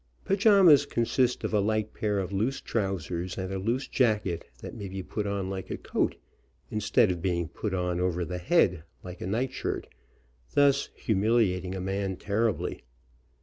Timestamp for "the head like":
8.25-9.21